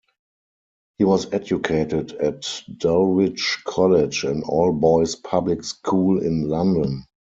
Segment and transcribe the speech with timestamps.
[0.97, 7.05] He was educated at Dulwich College, an all-boys public school in London.